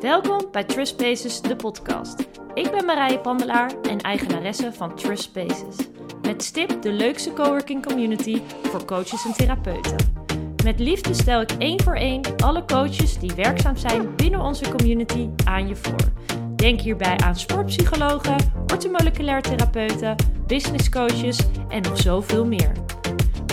[0.00, 2.28] Welkom bij Trust Spaces, de podcast.
[2.54, 5.76] Ik ben Marije Pandelaar en eigenaresse van Trust Spaces.
[6.22, 9.96] Met stip de leukste coworking community voor coaches en therapeuten.
[10.64, 15.28] Met liefde stel ik één voor één alle coaches die werkzaam zijn binnen onze community
[15.44, 16.12] aan je voor.
[16.56, 18.36] Denk hierbij aan sportpsychologen,
[18.72, 22.72] orthomoleculair therapeuten, business coaches en nog zoveel meer.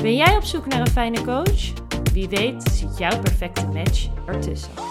[0.02, 1.74] Ben jij op zoek naar een fijne coach?
[2.14, 4.85] Wie weet zit jouw perfecte match ertussen.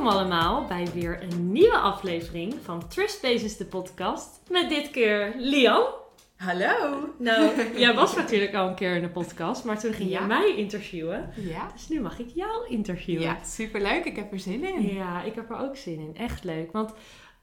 [0.00, 4.40] Welkom allemaal bij weer een nieuwe aflevering van Trust Basis, de podcast.
[4.50, 5.84] Met dit keer Lian.
[6.36, 7.08] Hallo!
[7.18, 10.20] Nou, jij was natuurlijk al een keer in de podcast, maar toen ging Ja.
[10.20, 11.30] je mij interviewen.
[11.36, 11.70] Ja.
[11.72, 13.22] Dus nu mag ik jou interviewen.
[13.22, 14.04] Ja, superleuk.
[14.04, 14.94] Ik heb er zin in.
[14.94, 16.16] Ja, ik heb er ook zin in.
[16.16, 16.72] Echt leuk.
[16.72, 16.92] Want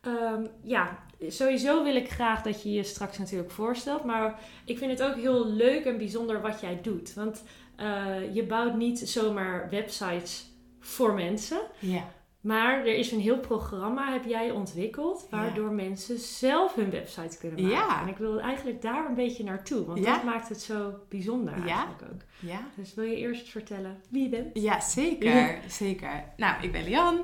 [0.02, 4.04] ehm, ja, sowieso wil ik graag dat je je straks natuurlijk voorstelt.
[4.04, 7.14] Maar ik vind het ook heel leuk en bijzonder wat jij doet.
[7.14, 7.44] Want
[7.76, 10.46] eh, je bouwt niet zomaar websites
[10.80, 11.60] voor mensen.
[11.80, 12.16] Ja.
[12.48, 17.62] Maar er is een heel programma, heb jij ontwikkeld, waardoor mensen zelf hun website kunnen
[17.62, 17.78] maken.
[17.78, 18.02] Ja.
[18.02, 20.14] En ik wil eigenlijk daar een beetje naartoe, want Ja.
[20.14, 21.64] dat maakt het zo bijzonder Ja.
[21.76, 22.22] eigenlijk ook.
[22.40, 22.60] Ja.
[22.76, 24.50] Dus wil je eerst vertellen wie je bent?
[24.54, 25.58] Ja, zeker.
[25.68, 26.24] Zeker.
[26.38, 27.22] Nou, ik ben Lian.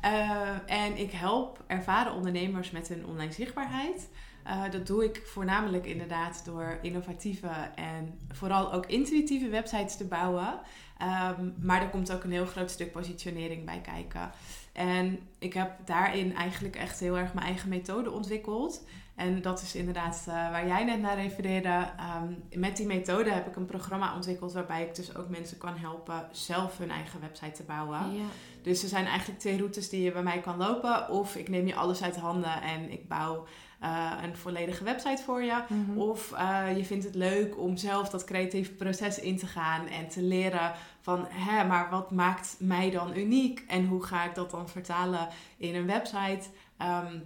[0.00, 4.08] eh, en ik help ervaren ondernemers met hun online zichtbaarheid.
[4.44, 10.60] Eh, dat doe ik voornamelijk inderdaad door innovatieve en vooral ook intuïtieve websites te bouwen.
[10.98, 14.30] Ehm, maar er komt ook een heel groot stuk positionering bij kijken.
[14.76, 18.84] En ik heb daarin eigenlijk echt heel erg mijn eigen methode ontwikkeld.
[19.16, 21.88] En dat is inderdaad eh, waar jij net naar refereerde.
[21.96, 25.76] Ehm, met die methode heb ik een programma ontwikkeld waarbij ik dus ook mensen kan
[25.76, 28.14] helpen zelf hun eigen website te bouwen.
[28.14, 28.24] Ja.
[28.62, 31.10] Dus er zijn eigenlijk twee routes die je bij mij kan lopen.
[31.10, 33.46] Of ik neem je alles uit handen en ik bouw
[33.80, 35.62] eh, een volledige website voor je.
[35.68, 35.98] Mhm.
[35.98, 40.08] Of eh, je vindt het leuk om zelf dat creatieve proces in te gaan en
[40.08, 44.50] te leren van, hè, maar wat maakt mij dan uniek en hoe ga ik dat
[44.50, 46.48] dan vertalen in een website?
[46.76, 47.18] Ehm,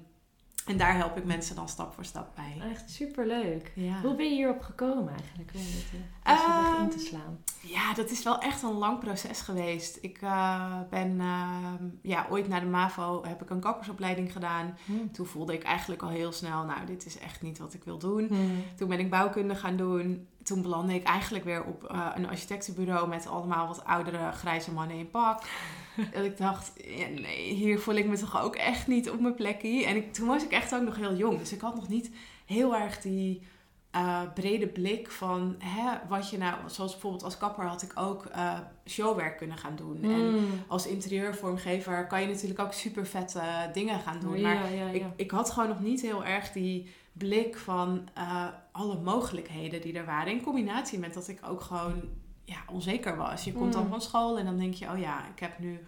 [0.70, 2.70] en daar help ik mensen dan stap voor stap bij.
[2.70, 3.72] Echt superleuk.
[3.74, 4.00] Ja.
[4.00, 5.50] Hoe ben je hierop gekomen eigenlijk?
[5.54, 5.90] Om dit
[6.24, 7.38] deze weg in te slaan?
[7.60, 9.98] Ja, dat is wel echt een lang proces geweest.
[10.00, 14.76] Ik eh, ben ehm, ja, ooit na de MAVO heb ik een kappersopleiding gedaan.
[15.12, 17.98] Toen voelde ik eigenlijk al heel snel, nou, dit is echt niet wat ik wil
[17.98, 18.30] doen.
[18.76, 20.28] Toen ben ik bouwkunde gaan doen.
[20.42, 24.96] Toen belandde ik eigenlijk weer op eh, een architectenbureau met allemaal wat oudere grijze mannen
[24.96, 25.42] in pak.
[26.12, 29.34] en ik dacht, ja, nee, hier voel ik me toch ook echt niet op mijn
[29.34, 29.86] plekje.
[29.86, 31.38] En ik, toen was ik echt ook nog heel jong.
[31.38, 32.10] Dus ik had nog niet
[32.46, 33.42] heel erg die
[33.90, 38.24] eh, brede blik van hè, wat je nou, zoals bijvoorbeeld als kapper had ik ook
[38.24, 40.02] eh, showwerk kunnen gaan doen.
[40.02, 40.46] En Mm.
[40.66, 43.42] als interieurvormgever kan je natuurlijk ook super vette
[43.72, 44.38] dingen gaan doen.
[44.40, 44.86] Ja, Maar ja.
[44.88, 46.90] ik, ik had gewoon nog niet heel erg die
[47.20, 50.32] blik van eh, alle mogelijkheden die er waren.
[50.32, 52.02] In combinatie met dat ik ook gewoon
[52.44, 53.44] ja, onzeker was.
[53.44, 53.88] Je komt dan Mm.
[53.90, 55.80] van school en dan denk je, oh ja, ik heb nu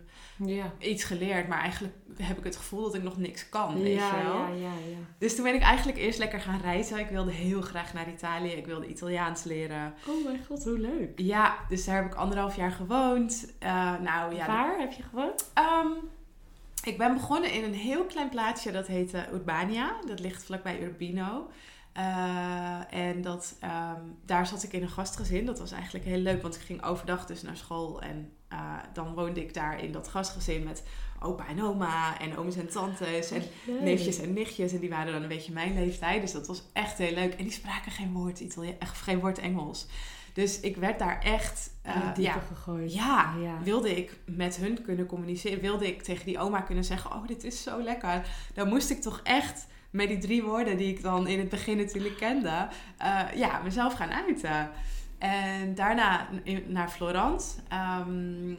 [0.78, 1.48] iets geleerd.
[1.48, 4.34] Maar eigenlijk heb ik het gevoel dat ik nog niks kan, weet ja, je wel.
[4.34, 4.96] ja, ja, ja.
[5.18, 6.98] Dus toen ben ik eigenlijk eerst lekker gaan reizen.
[6.98, 8.48] Ik wilde heel graag naar Italië.
[8.50, 9.94] Ik wilde Italiaans leren.
[10.08, 11.18] Oh mijn god, hoe leuk.
[11.18, 13.52] Ja, dus daar heb ik anderhalf jaar gewoond.
[13.58, 15.50] Eh, nou ja, Waar heb je gewoond?
[15.54, 15.88] Ehm,
[16.82, 19.96] ik ben begonnen in een heel klein plaatsje dat heette Urbania.
[20.06, 21.50] Dat ligt vlakbij Urbino.
[21.92, 25.46] Eh, en dat, ehm, daar zat ik in een gastgezin.
[25.46, 28.02] Dat was eigenlijk heel leuk, want ik ging overdag dus naar school.
[28.02, 30.82] En eh, dan woonde ik daar in dat gastgezin met
[31.20, 33.80] opa en oma en ooms en tantes en Leuk.
[33.80, 34.72] neefjes en nichtjes.
[34.72, 36.20] En die waren dan een beetje mijn leeftijd.
[36.20, 37.34] Dus dat was echt heel leuk.
[37.34, 39.86] En die spraken geen woord Italië, echt geen woord Engels.
[40.32, 41.70] Dus ik werd daar echt...
[42.14, 42.94] diepe ja, gegooid.
[42.94, 43.62] ja, Ja.
[43.62, 45.60] wilde ik met hun kunnen communiceren.
[45.60, 48.26] Wilde ik tegen die oma kunnen zeggen: Oh, dit is zo lekker.
[48.54, 51.76] Dan moest ik toch echt met die drie woorden die ik dan in het begin
[51.76, 54.70] natuurlijk kende, eh, ja, mezelf gaan uiten.
[55.18, 56.28] En daarna
[56.66, 57.48] naar Florence.
[57.68, 58.54] Ehm,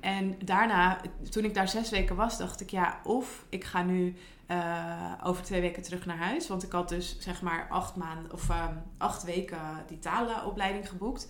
[0.00, 1.00] en daarna,
[1.30, 4.16] toen ik daar zes weken was, dacht ik: Ja, of ik ga nu
[4.46, 6.48] eh, over twee weken terug naar huis.
[6.48, 11.28] Want ik had dus zeg maar acht maanden of ehm, acht weken die talenopleiding geboekt.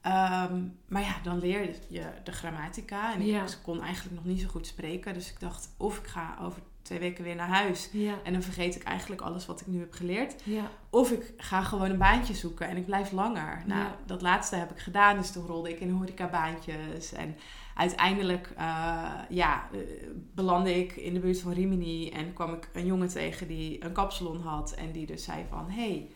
[0.00, 3.14] Ehm, maar ja, dan leer je de grammatica.
[3.14, 5.14] En ik kon eigenlijk nog niet zo goed spreken.
[5.14, 7.88] Dus ik dacht, of ik ga over twee weken weer naar huis.
[7.92, 10.34] Ja, En dan vergeet ik eigenlijk alles wat ik nu heb geleerd.
[10.44, 10.70] ja.
[10.90, 13.62] Of ik ga gewoon een baantje zoeken en ik blijf langer.
[13.66, 15.16] Nou, dat laatste heb ik gedaan.
[15.16, 17.12] Dus toen rolde ik in horecabaantjes.
[17.12, 17.36] En
[17.74, 19.78] uiteindelijk eh, ja, eh,
[20.34, 22.10] belandde ik in de buurt van Rimini.
[22.10, 24.72] En kwam ik een jongen tegen die een kapsalon had.
[24.72, 25.70] En die dus zei van...
[25.70, 26.08] Hey,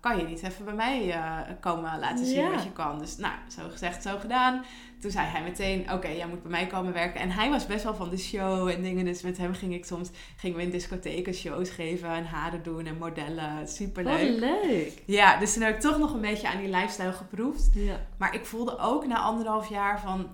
[0.00, 1.16] kan je niet even bij mij
[1.60, 2.98] komen laten zien wat je kan?
[2.98, 4.64] Dus nou, zo gezegd, zo gedaan.
[5.00, 7.20] Toen zei hij meteen, oké, jij moet bij mij komen werken.
[7.20, 9.04] En hij was best wel van de show en dingen.
[9.04, 12.86] Dus met hem ging ik soms, gingen we in discotheken shows geven en haren doen
[12.86, 13.68] en modellen.
[13.68, 14.40] Superleuk.
[14.40, 15.02] Wat leuk.
[15.06, 17.70] Ja, dus toen heb ik toch nog een beetje aan die lifestyle geproefd.
[17.74, 18.06] Ja.
[18.18, 20.28] Maar ik voelde ook na anderhalf jaar van,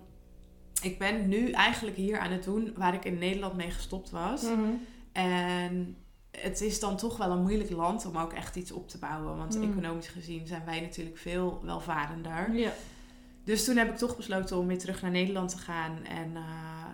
[0.82, 4.42] ik ben nu eigenlijk hier aan het doen waar ik in Nederland mee gestopt was.
[4.42, 4.70] Mhm.
[5.12, 5.96] En
[6.40, 9.36] het is dan toch wel een moeilijk land om ook echt iets op te bouwen.
[9.36, 9.62] Want Mm.
[9.70, 12.54] economisch gezien zijn wij natuurlijk veel welvarender.
[12.54, 12.72] Ja.
[13.44, 16.04] Dus toen heb ik toch besloten om weer terug naar Nederland te gaan.
[16.04, 16.42] En eh,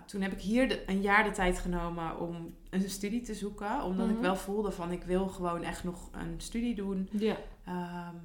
[0.05, 3.83] toen heb ik hier de- een jaar de tijd genomen om een studie te zoeken.
[3.83, 7.09] Omdat ik wel voelde van ik wil gewoon echt nog een studie doen.
[7.11, 7.35] Ja.
[7.65, 8.15] Ehm,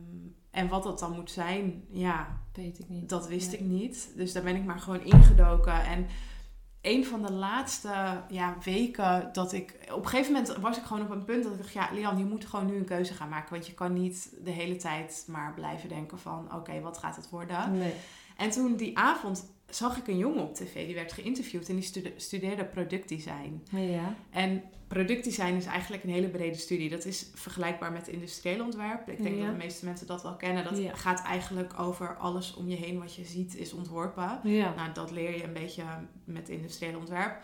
[0.51, 3.09] en wat dat dan moet zijn, ja, Weet ik niet.
[3.09, 4.13] dat wist ik niet.
[4.17, 5.85] Dus daar ben ik maar gewoon ingedoken.
[5.85, 6.07] En
[6.83, 9.79] een van de laatste ja, weken dat ik...
[9.93, 11.73] Op een gegeven moment was ik gewoon op een punt dat ik dacht...
[11.73, 13.51] Ja, Lian, je moet gewoon nu een keuze gaan maken.
[13.51, 16.55] Want je kan niet de hele tijd maar blijven denken van...
[16.55, 17.79] Oké, wat gaat het worden?
[17.79, 17.95] Nee.
[18.37, 20.87] En toen die avond zag ik een jongen op tv.
[20.87, 23.63] Die werd geïnterviewd en die stude- studeerde productdesign.
[23.71, 24.15] Ja.
[24.31, 26.89] En productdesign is eigenlijk een hele brede studie.
[26.91, 29.09] Dat is vergelijkbaar met industrieel ontwerp.
[29.09, 29.43] Ik denk Ja.
[29.43, 30.65] dat de meeste mensen dat wel kennen.
[30.65, 30.95] Dat Ja.
[30.95, 34.41] gaat eigenlijk over alles om je heen wat je ziet is ontworpen.
[34.43, 34.75] Ja.
[34.75, 35.83] Nou, dat leer je een beetje
[36.25, 37.43] met industrieel ontwerp.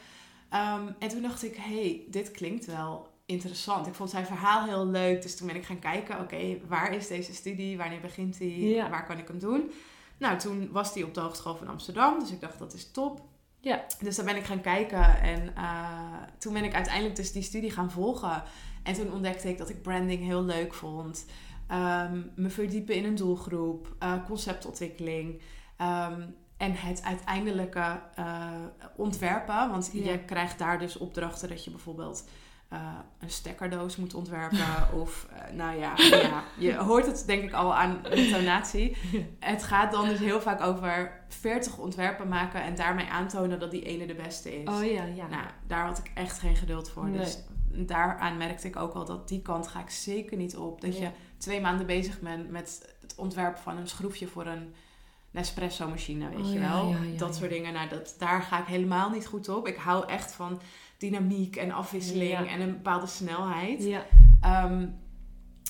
[0.50, 3.87] Ehm, en toen dacht ik, hey, dit klinkt wel interessant.
[3.87, 5.23] Ik vond zijn verhaal heel leuk.
[5.23, 7.76] Dus toen ben ik gaan kijken, oké, waar is deze studie?
[7.76, 8.69] Wanneer begint die?
[8.69, 8.90] Ja.
[8.90, 9.70] Waar kan ik hem doen?
[10.18, 12.18] Nou, toen was die op de Hogeschool van Amsterdam.
[12.18, 13.20] Dus ik dacht, dat is top.
[13.60, 13.84] Ja.
[14.00, 15.20] Dus daar ben ik gaan kijken.
[15.20, 18.42] En eh, toen ben ik uiteindelijk dus die studie gaan volgen.
[18.82, 21.26] En toen ontdekte ik dat ik branding heel leuk vond.
[21.68, 23.94] Ehm, me verdiepen in een doelgroep.
[23.98, 25.42] eh, conceptontwikkeling.
[25.76, 26.20] ehm,
[26.56, 28.50] en het uiteindelijke eh,
[28.96, 29.70] ontwerpen.
[29.70, 30.10] Want Ja.
[30.12, 32.24] je krijgt daar dus opdrachten dat je bijvoorbeeld...
[32.68, 32.78] eh,
[33.18, 34.58] een stekkerdoos moet ontwerpen.
[35.00, 38.96] of, eh, nou ja, ja, je hoort het denk ik al aan de tonatie.
[39.40, 43.82] Het gaat dan dus heel vaak over 40 ontwerpen maken en daarmee aantonen dat die
[43.82, 44.68] ene de beste is.
[44.68, 45.26] Oh ja, ja.
[45.26, 47.08] Nou, daar had ik echt geen geduld voor.
[47.08, 47.18] Nee.
[47.18, 47.38] Dus
[47.70, 50.80] daaraan merkte ik ook al dat die kant ga ik zeker niet op.
[50.80, 54.74] Dat je twee maanden bezig bent met het ontwerpen van een schroefje voor een
[55.30, 56.88] Nespresso machine, weet Oh je wel.
[56.88, 57.72] ja, ja, dat soort dingen.
[57.72, 59.68] Nou, dat, daar ga ik helemaal niet goed op.
[59.68, 60.60] Ik hou echt van
[60.98, 62.46] dynamiek en afwisseling Ja.
[62.46, 63.82] en een bepaalde snelheid.
[63.84, 64.06] Ja.
[64.40, 64.87] Ehm,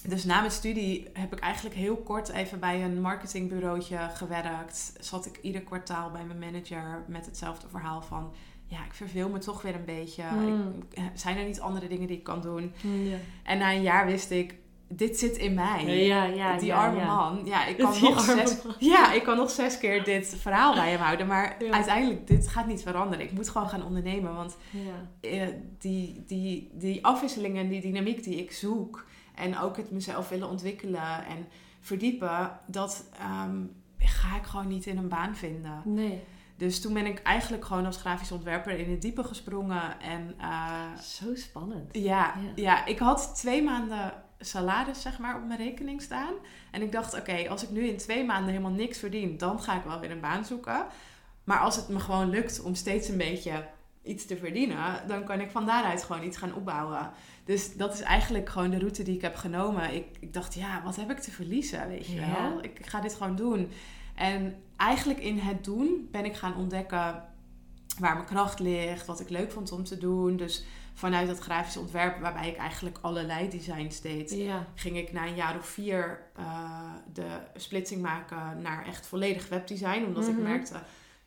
[0.09, 4.93] dus na mijn studie heb ik eigenlijk heel kort even bij een marketingbureautje gewerkt.
[5.01, 8.33] Zat ik ieder kwartaal bij mijn manager met hetzelfde verhaal van...
[8.69, 10.23] Ja, ik verveel me toch weer een beetje.
[10.23, 10.73] Hmm.
[10.91, 12.73] Ik, zijn er niet andere dingen die ik kan doen?
[12.83, 13.17] Ja.
[13.43, 14.55] En na een jaar wist ik,
[14.89, 16.05] dit zit in mij.
[16.07, 17.41] Ja, ja, die ja, arme man.
[17.45, 18.75] Ja ik, kan Die nog arme zes, man.
[18.79, 21.27] ja, ik kan nog zes keer dit verhaal bij hem houden.
[21.27, 23.25] Maar uiteindelijk, dit gaat niet veranderen.
[23.25, 24.35] Ik moet gewoon gaan ondernemen.
[24.35, 25.29] Want Ja.
[25.31, 25.49] eh,
[25.79, 29.07] die, die, die afwisseling en die dynamiek die ik zoek.
[29.35, 31.47] En ook het mezelf willen ontwikkelen en
[31.81, 32.59] verdiepen.
[32.67, 33.57] Dat ehm,
[33.99, 35.83] ga ik gewoon niet in een baan vinden.
[35.85, 36.23] Nee.
[36.57, 40.01] Dus toen ben ik eigenlijk gewoon als grafisch ontwerper in het diepe gesprongen.
[40.01, 41.89] En eh, Zo spannend.
[41.93, 42.53] ja, Ja.
[42.55, 42.87] ja.
[42.87, 46.33] ik had twee maanden salaris zeg maar op mijn rekening staan.
[46.71, 49.77] En ik dacht, oké, als ik nu in twee maanden helemaal niks verdien, dan ga
[49.77, 50.87] ik wel weer een baan zoeken.
[51.45, 53.65] Maar als het me gewoon lukt om steeds een beetje
[54.03, 57.11] iets te verdienen, dan kan ik van daaruit gewoon iets gaan opbouwen.
[57.45, 59.95] Dus dat is eigenlijk gewoon de route die ik heb genomen.
[59.95, 62.43] Ik, ik dacht, ja, wat heb ik te verliezen, weet je Ja.
[62.43, 62.63] wel?
[62.65, 63.71] Ik, ik ga dit gewoon doen.
[64.15, 67.25] En eigenlijk in het doen ben ik gaan ontdekken
[67.99, 70.37] waar mijn kracht ligt, wat ik leuk vond om te doen.
[70.37, 74.67] Dus vanuit dat grafisch ontwerp, waarbij ik eigenlijk allerlei designs deed, Ja.
[74.75, 80.05] ging ik na een jaar of vier eh, de splitsing maken naar echt volledig webdesign.
[80.07, 80.37] Omdat Mhm.
[80.37, 80.75] ik merkte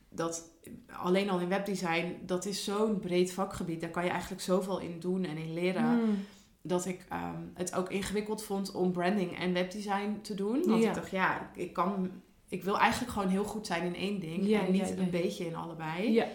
[0.10, 0.50] dat
[0.92, 3.82] alleen al in webdesign, dat is zo'n breed vakgebied.
[3.82, 5.84] Daar kan je eigenlijk zoveel in doen en in leren.
[6.00, 6.26] Hmm.
[6.62, 10.64] Dat ik ehm, het ook ingewikkeld vond om branding en webdesign te doen.
[10.66, 10.90] Want Ja.
[10.90, 12.12] ik dacht, ja, ik kan...
[12.48, 14.48] Ik wil eigenlijk gewoon heel goed zijn in één ding.
[14.48, 16.12] Ja, en niet een beetje in allebei.
[16.12, 16.26] Ja.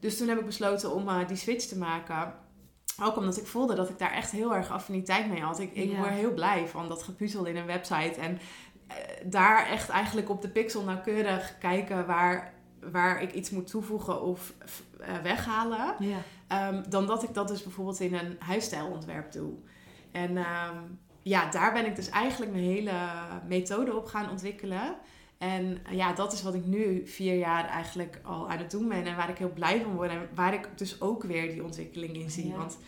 [0.00, 2.34] Dus toen heb ik besloten om eh, die switch te maken.
[3.02, 5.58] Ook omdat ik voelde dat ik daar echt heel erg affiniteit mee had.
[5.58, 5.96] Ik, ik Ja.
[5.96, 8.20] word heel blij van dat gepuzzel in een website.
[8.20, 8.38] En
[8.86, 12.52] eh, daar echt eigenlijk op de pixel nauwkeurig kijken waar,
[12.90, 14.52] waar ik iets moet toevoegen of
[15.00, 15.94] eh, weghalen.
[15.98, 16.16] Ja.
[16.48, 19.52] Ehm, dan dat ik dat dus bijvoorbeeld in een huisstijlontwerp doe.
[20.12, 20.76] En ehm,
[21.22, 22.92] ja, daar ben ik dus eigenlijk mijn hele
[23.48, 24.96] methode op gaan ontwikkelen.
[25.38, 28.88] En eh, ja, dat is wat ik nu vier jaar eigenlijk al aan het doen
[28.88, 29.06] ben.
[29.06, 30.10] En waar ik heel blij van word.
[30.10, 32.48] En waar ik dus ook weer die ontwikkeling in zie.
[32.48, 32.56] Ja.
[32.56, 32.78] Want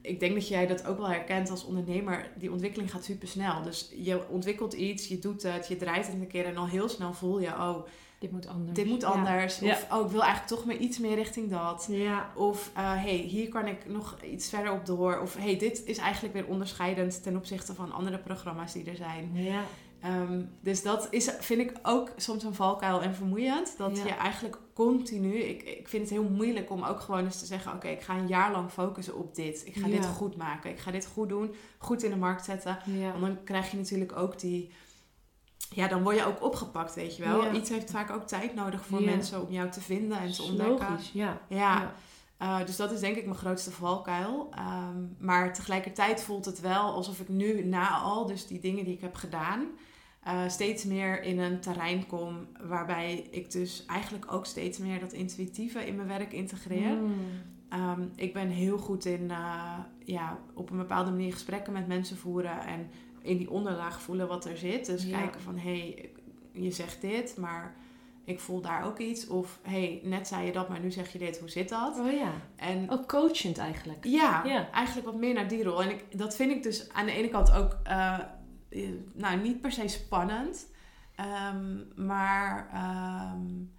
[0.00, 2.30] ik denk dat jij dat ook wel herkent als ondernemer.
[2.36, 3.62] Die ontwikkeling gaat super snel.
[3.62, 6.44] Dus je ontwikkelt iets, je doet het, je draait het een keer.
[6.44, 7.86] En al heel snel voel je, oh,
[8.18, 8.76] dit moet anders.
[8.76, 9.58] Dit moet anders.
[9.58, 9.72] Ja.
[9.72, 11.86] Of oh, ik wil eigenlijk toch maar iets meer richting dat.
[11.90, 12.32] Ja.
[12.36, 15.20] Of uh, hey, hier kan ik nog iets verder op door.
[15.20, 19.30] Of hey, dit is eigenlijk weer onderscheidend ten opzichte van andere programma's die er zijn.
[19.32, 19.64] Ja.
[20.06, 23.74] Um, dus dat is, vind ik ook soms een valkuil en vermoeiend.
[23.76, 24.04] Dat ja.
[24.04, 25.34] je eigenlijk continu...
[25.34, 27.72] Ik, ik vind het heel moeilijk om ook gewoon eens te zeggen...
[27.72, 29.66] Oké, ik ga een jaar lang focussen op dit.
[29.66, 29.96] Ik ga ja.
[29.96, 30.70] dit goed maken.
[30.70, 31.54] Ik ga dit goed doen.
[31.78, 32.78] Goed in de markt zetten.
[32.84, 33.10] Ja.
[33.10, 34.70] Want dan krijg je natuurlijk ook die...
[35.70, 37.54] Ja, dan word je ook opgepakt, weet je wel.
[37.54, 40.88] Iets heeft vaak ook tijd nodig voor mensen om jou te vinden en te ontdekken.
[40.90, 41.40] Logisch, ja.
[41.48, 41.94] ja.
[42.42, 44.50] Uh, dus dat is denk ik mijn grootste valkuil.
[44.58, 48.94] Um, maar tegelijkertijd voelt het wel alsof ik nu na al dus die dingen die
[48.94, 49.66] ik heb gedaan...
[50.26, 55.12] Uh, steeds meer in een terrein kom waarbij ik dus eigenlijk ook steeds meer dat
[55.12, 56.94] intuïtieve in mijn werk integreer.
[56.94, 57.14] Mm.
[57.72, 62.16] Um, ik ben heel goed in uh, ja, op een bepaalde manier gesprekken met mensen
[62.16, 62.90] voeren en
[63.22, 64.86] in die onderlaag voelen wat er zit.
[64.86, 65.18] Dus Ja.
[65.18, 66.10] kijken van hé, hey,
[66.52, 67.74] je zegt dit, maar
[68.24, 69.26] ik voel daar ook iets.
[69.26, 71.98] Of hé, hey, net zei je dat, maar nu zeg je dit, hoe zit dat?
[71.98, 72.32] Oh ja.
[72.56, 74.04] En Ook coachend eigenlijk.
[74.04, 74.70] ja, Ja.
[74.70, 75.82] eigenlijk wat meer naar die rol.
[75.82, 78.18] En ik, dat vind ik dus aan de ene kant ook, uh,
[79.12, 80.66] nou niet per se spannend,
[81.54, 82.68] um, maar
[83.34, 83.72] um,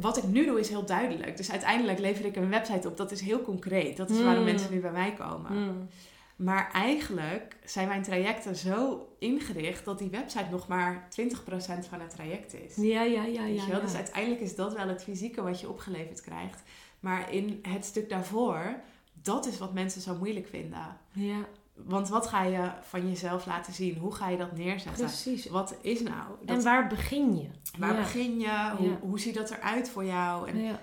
[0.00, 1.36] wat ik nu doe is heel duidelijk.
[1.36, 3.96] Dus uiteindelijk lever ik een website op, dat is heel concreet.
[3.96, 4.50] Dat is waarom Mm.
[4.50, 5.52] mensen nu bij mij komen.
[5.52, 5.88] Mm.
[6.36, 12.10] Maar eigenlijk zijn mijn trajecten zo ingericht dat die website nog maar 20% van het
[12.10, 12.76] traject is.
[12.76, 13.80] Ja, ja, ja, ja.
[13.80, 16.62] Dus uiteindelijk is dat wel het fysieke wat je opgeleverd krijgt.
[17.00, 18.80] Maar in het stuk daarvoor,
[19.22, 20.96] dat is wat mensen zo moeilijk vinden.
[21.12, 21.48] ja,
[21.84, 23.96] Want wat ga je van jezelf laten zien?
[23.98, 25.04] Hoe ga je dat neerzetten?
[25.04, 25.46] precies.
[25.48, 26.24] Wat is nou?
[26.44, 27.48] Dat, En waar begin je?
[27.78, 28.00] waar ja.
[28.00, 28.72] begin je?
[28.76, 28.98] Hoe, Ja.
[29.00, 30.48] hoe ziet dat eruit voor jou?
[30.48, 30.80] En Ja.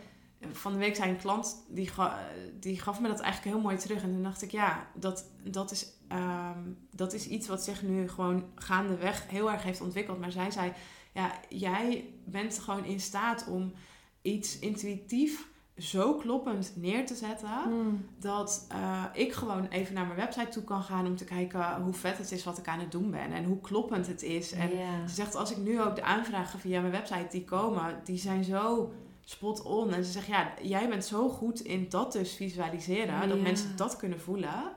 [0.52, 2.20] van de week zei een klant, die, ga,
[2.60, 4.04] die gaf me dat eigenlijk heel mooi terug.
[4.04, 8.10] En toen dacht ik, ja, dat, dat, is, um, dat is iets wat zich nu
[8.10, 10.20] gewoon gaandeweg heel erg heeft ontwikkeld.
[10.20, 10.72] Maar zij zei,
[11.14, 13.74] ja, jij bent gewoon in staat om
[14.22, 17.70] iets intuïtief zo kloppend neer te zetten...
[17.70, 18.05] Mm.
[18.20, 21.05] dat uh, ik gewoon even naar mijn website toe kan gaan...
[21.05, 23.32] om te kijken hoe vet het is wat ik aan het doen ben.
[23.32, 24.51] En hoe kloppend het is.
[24.51, 24.70] En
[25.08, 28.01] ze zegt, als ik nu ook de aanvragen via mijn website die komen...
[28.03, 28.91] die zijn zo
[29.22, 29.94] spot on.
[29.94, 33.29] En ze zegt, ja, jij bent zo goed in dat dus visualiseren.
[33.29, 34.72] Dat mensen dat kunnen voelen.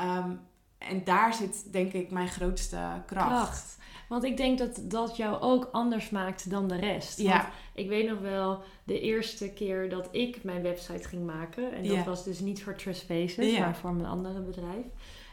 [0.00, 0.40] Um,
[0.78, 3.26] en daar zit denk ik mijn grootste kracht.
[3.26, 3.78] kracht.
[4.08, 7.18] Want ik denk dat dat jou ook anders maakt dan de rest.
[7.18, 7.36] Ja.
[7.36, 11.72] Want ik weet nog wel de eerste keer dat ik mijn website ging maken.
[11.72, 12.04] En dat Ja.
[12.04, 13.60] was dus niet voor Trust Faces, Ja.
[13.60, 14.86] maar voor mijn andere bedrijf.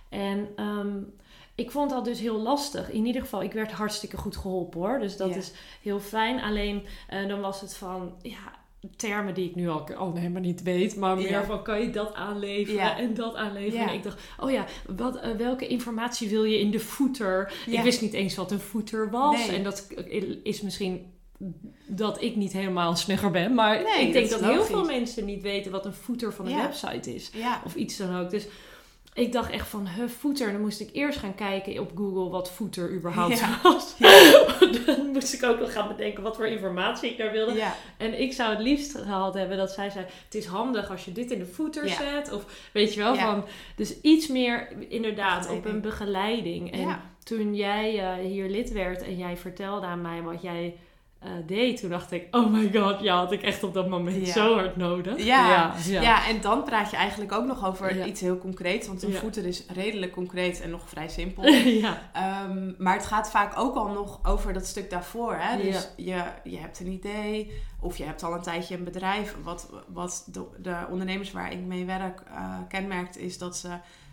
[0.09, 1.13] En um,
[1.55, 2.91] ik vond dat dus heel lastig.
[2.91, 4.99] In ieder geval, ik werd hartstikke goed geholpen hoor.
[4.99, 5.35] Dus dat Ja.
[5.35, 5.51] is
[5.81, 6.41] heel fijn.
[6.41, 8.63] Alleen uh, dan was het van, ja,
[8.95, 10.95] termen die ik nu al, al helemaal niet weet.
[10.95, 11.43] Maar meer Ja.
[11.45, 12.97] van, kan je dat aanleveren Ja.
[12.97, 13.79] en dat aanleveren?
[13.85, 13.87] Ja.
[13.89, 14.65] En ik dacht, oh ja,
[14.95, 17.53] wat, uh, welke informatie wil je in de footer?
[17.67, 19.47] Ik wist niet eens wat een footer was.
[19.47, 19.57] Nee.
[19.57, 19.87] En dat
[20.43, 21.13] is misschien
[21.87, 23.53] dat ik niet helemaal snugger ben.
[23.53, 26.55] Maar Nee, ik denk dat heel veel mensen niet weten wat een footer van een
[26.57, 27.31] website is.
[27.65, 28.29] Of iets dan ook.
[28.29, 28.47] Dus
[29.15, 30.51] ik dacht echt van, huh, footer.
[30.51, 33.59] Dan moest ik eerst gaan kijken op Google wat footer überhaupt Ja.
[33.63, 33.95] was.
[33.97, 34.43] Ja.
[34.85, 37.53] dan moest ik ook nog gaan bedenken wat voor informatie ik daar wilde.
[37.53, 37.75] Ja.
[37.97, 41.11] En ik zou het liefst gehad hebben dat zij zei: Het is handig als je
[41.11, 41.95] dit in de footer Ja.
[41.95, 42.31] zet.
[42.33, 43.45] Of weet je wel, van.
[43.75, 46.71] Dus iets meer inderdaad op een Begeleiding.
[46.71, 50.75] En toen jij uh, hier lid werd en jij vertelde aan mij wat jij
[51.23, 54.25] uh, deed, toen dacht ik: Oh my god, ja, had ik echt op dat moment
[54.27, 54.33] Ja.
[54.33, 55.17] zo hard nodig.
[55.23, 55.49] Ja.
[55.49, 56.01] ja, Ja.
[56.01, 56.27] ja.
[56.27, 58.87] en dan praat je eigenlijk ook nog over iets heel concreets.
[58.87, 59.19] Want een Ja.
[59.19, 61.45] voeter is redelijk concreet en nog vrij simpel.
[61.85, 62.01] ja.
[62.49, 65.35] Um, maar het gaat vaak ook al nog over dat stuk daarvoor.
[65.39, 65.61] Hè?
[65.61, 69.35] Dus je, je hebt een idee of je hebt al een tijdje een bedrijf.
[69.43, 73.69] Wat, wat de, de ondernemers waar ik mee werk uh, kenmerkt is dat ze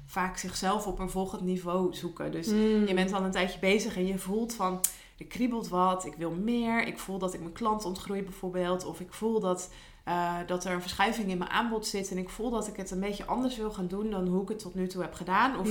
[0.06, 2.32] vaak zichzelf op een volgend niveau zoeken.
[2.32, 2.86] Dus Mm.
[2.86, 4.80] je bent al een tijdje bezig en je voelt van...
[5.18, 6.86] Er kriebelt wat, ik wil meer.
[6.86, 8.84] Ik voel dat ik mijn klant ontgroei bijvoorbeeld.
[8.84, 9.70] Of ik voel dat,
[10.08, 12.10] uh, dat er een verschuiving in mijn aanbod zit.
[12.10, 14.48] En ik voel dat ik het een beetje anders wil gaan doen dan hoe ik
[14.48, 15.58] het tot nu toe heb gedaan.
[15.58, 15.68] Of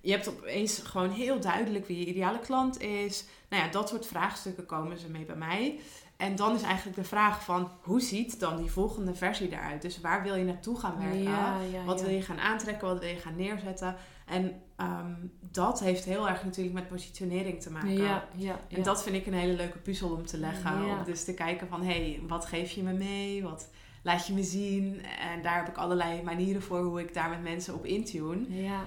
[0.00, 3.24] je hebt opeens gewoon heel duidelijk wie je ideale klant is.
[3.48, 5.80] Nou ja, dat soort vraagstukken komen ze mee bij mij.
[6.22, 9.82] En dan is eigenlijk de vraag van hoe ziet dan die volgende versie eruit?
[9.82, 11.22] Dus waar wil je naartoe gaan werken?
[11.22, 12.04] Ja, ja, wat ja.
[12.04, 12.88] wil je gaan aantrekken?
[12.88, 13.96] Wat wil je gaan neerzetten?
[14.32, 17.92] En um, dat heeft heel erg natuurlijk met positionering te maken.
[17.92, 20.84] Ja, ja, En dat vind ik een hele leuke puzzel om te leggen.
[20.84, 23.42] Om dus te kijken van, hé, hey, wat geef je me mee?
[23.42, 23.68] Wat
[24.02, 25.04] laat je me zien?
[25.04, 28.62] En daar heb ik allerlei manieren voor hoe ik daar met mensen op intune.
[28.62, 28.80] Ja.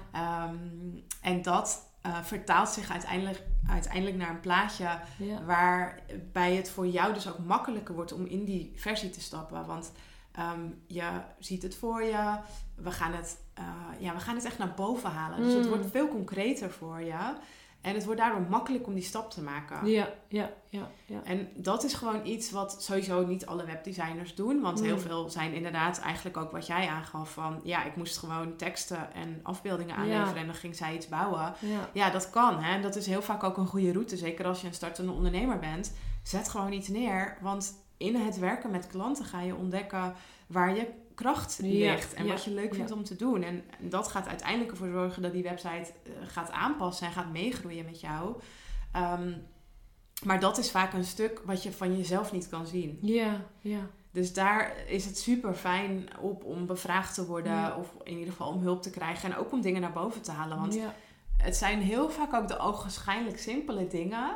[0.50, 5.00] Um, en dat uh, vertaalt zich uiteindelijk, uiteindelijk naar een plaatje
[5.46, 9.66] waarbij het voor jou dus ook makkelijker wordt om in die versie te stappen.
[9.66, 9.92] Want
[10.40, 11.10] um, je
[11.40, 12.38] ziet het voor je.
[12.75, 13.66] We gaan het, uh,
[14.00, 15.38] ja, we gaan het echt naar boven halen.
[15.44, 15.60] Dus Mm.
[15.60, 17.34] het wordt veel concreter voor je.
[17.82, 19.88] En het wordt daardoor makkelijk om die stap te maken.
[19.90, 20.90] Ja, ja, ja.
[21.06, 21.22] ja.
[21.24, 24.62] En dat is gewoon iets wat sowieso niet alle webdesigners doen.
[24.62, 25.02] Want heel Mm.
[25.02, 27.60] veel zijn inderdaad eigenlijk ook wat jij aangaf van...
[27.64, 30.40] Ja, ik moest gewoon teksten en afbeeldingen aanleveren Ja.
[30.40, 31.54] en dan ging zij iets bouwen.
[31.60, 31.90] ja.
[31.94, 32.60] Ja, dat kan.
[32.64, 32.74] Hè?
[32.76, 34.18] En dat is heel vaak ook een goede route.
[34.18, 35.94] Zeker als je een startende ondernemer bent.
[36.24, 37.38] Zet gewoon iets neer.
[37.42, 40.14] Want in het werken met klanten ga je ontdekken
[40.48, 42.14] waar je kracht Ja, ligt.
[42.14, 42.76] En ja, wat je leuk ja.
[42.76, 43.44] vindt om te doen.
[43.44, 45.70] En dat gaat uiteindelijk ervoor zorgen dat die website
[46.04, 48.36] eh, gaat aanpassen en gaat meegroeien met jou.
[48.92, 49.32] Ehm,
[50.24, 52.98] maar dat is vaak een stuk wat je van jezelf niet kan zien.
[53.02, 53.80] Ja, ja.
[54.12, 57.78] Dus daar is het super fijn op om bevraagd te worden.
[57.78, 59.32] Of in ieder geval om hulp te krijgen.
[59.32, 60.58] En ook om dingen naar boven te halen.
[60.60, 60.78] Want
[61.38, 64.36] het zijn heel vaak ook de ogenschijnlijk simpele dingen.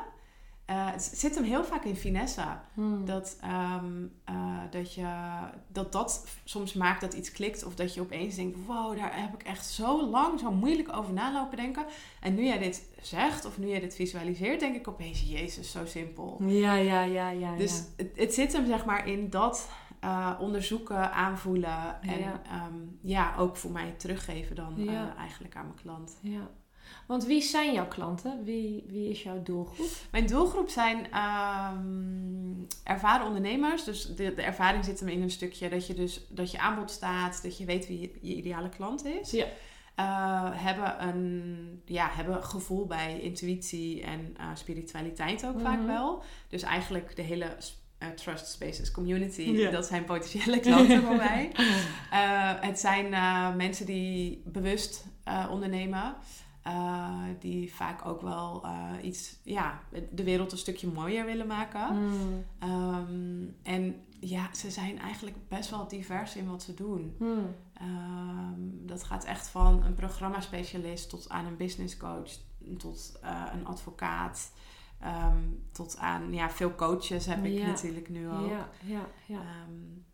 [0.70, 2.44] Eh, het zit hem heel vaak in finesse.
[2.74, 3.06] Hmm.
[3.06, 5.08] Dat, ehm, eh, dat, je,
[5.68, 7.64] dat dat soms maakt dat iets klikt.
[7.66, 11.14] Of dat je opeens denkt, wow, daar heb ik echt zo lang, zo moeilijk over
[11.14, 11.86] nalopen denken.
[12.22, 15.86] En nu jij dit zegt, of nu jij dit visualiseert, denk ik opeens, jezus, zo
[15.86, 16.44] simpel.
[16.44, 17.56] Ja, ja, ja, ja.
[17.56, 17.84] Dus ja.
[18.04, 22.02] het, het zit hem zeg maar in dat eh, onderzoeken, aanvoelen.
[22.02, 22.42] En Ja.
[22.50, 22.70] ja.
[23.02, 25.16] ja, ook voor mij teruggeven dan Ja.
[25.18, 26.18] eigenlijk aan mijn klant.
[26.22, 26.50] ja.
[27.08, 28.44] Want wie zijn jouw klanten?
[28.44, 29.90] Wie, wie is jouw doelgroep?
[30.12, 33.84] Mijn doelgroep zijn ehm, ervaren ondernemers.
[33.84, 36.92] Dus de, de ervaring zit hem in een stukje dat je dus dat je aanbod
[36.92, 39.32] staat, dat je weet wie je, je ideale klant is.
[39.32, 39.46] Ja.
[39.96, 45.88] Eh, hebben een ja, hebben gevoel bij intuïtie en eh, spiritualiteit ook vaak Mhm.
[45.88, 46.24] wel.
[46.48, 47.56] Dus eigenlijk de hele
[47.98, 51.52] eh, Trust Spaces community, dat zijn potentiële klanten voor mij.
[52.70, 53.10] Het zijn
[53.58, 55.06] mensen die bewust
[55.50, 56.16] ondernemen.
[56.62, 59.80] Eh, die vaak ook wel eh, iets, ja,
[60.12, 61.88] de wereld een stukje mooier willen maken.
[61.88, 62.46] Hmm.
[62.60, 67.16] Ehm, en ja, ze zijn eigenlijk best wel divers in wat ze doen.
[67.18, 67.56] Hmm.
[67.74, 72.30] Ehm, dat gaat echt van een programma-specialist tot aan een business coach,
[72.78, 74.51] tot eh, een advocaat,
[75.00, 75.38] ehm,
[75.72, 77.66] tot aan ja, veel coaches heb ik Ja.
[77.66, 78.50] natuurlijk nu ook.
[78.50, 79.42] Ja, ja, ja.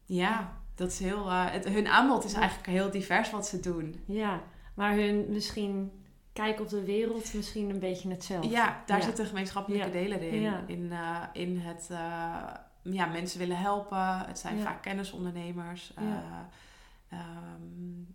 [0.06, 1.30] Ja, dat is heel.
[1.32, 3.96] het, hun aanbod is eigenlijk heel divers wat ze doen.
[4.06, 4.42] Ja,
[4.76, 5.92] maar hun misschien
[6.36, 8.50] kijk op de wereld misschien een beetje hetzelfde.
[8.50, 9.04] Ja, daar Ja.
[9.06, 9.92] zitten gemeenschappelijke Ja.
[9.92, 10.42] delen in.
[10.42, 10.64] Ja.
[10.68, 14.18] In, eh, in het eh, ja, mensen willen helpen.
[14.18, 15.94] Het zijn vaak kennisondernemers.
[15.96, 16.04] Ja.
[16.04, 16.50] Ja.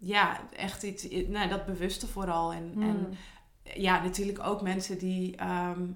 [0.01, 2.53] ja, echt iets, nou, dat bewuste vooral.
[2.53, 2.83] En, Hmm.
[2.83, 3.15] en
[3.63, 5.87] ja, natuurlijk ook mensen die ehm,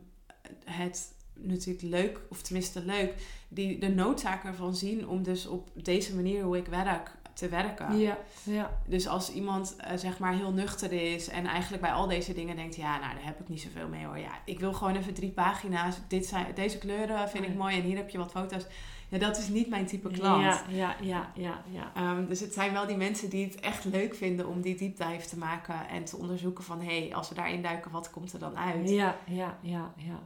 [0.65, 3.15] het natuurlijk leuk, of tenminste leuk,
[3.49, 7.99] die de noodzaak ervan zien om dus op deze manier hoe ik werk te werken.
[7.99, 8.71] Ja, ja.
[8.87, 12.57] Dus als iemand eh, zeg maar heel nuchter is en eigenlijk bij al deze dingen
[12.57, 14.19] denkt, ja, nou daar heb ik niet zoveel mee hoor.
[14.19, 15.97] Ja, ik wil gewoon even drie pagina's.
[16.09, 18.67] Dit zijn, deze kleuren vind ik mooi en hier heb je wat foto's.
[19.09, 20.43] Ja, dat is niet mijn type klant.
[20.43, 21.93] Ja, ja, ja, ja, ja.
[21.95, 24.97] Ehm, dus het zijn wel die mensen die het echt leuk vinden om die deep
[24.97, 28.33] dive te maken en te onderzoeken van, hé, hey, als we daarin duiken, wat komt
[28.33, 28.91] er dan uit?
[28.91, 30.23] Ja, ja, ja, ja.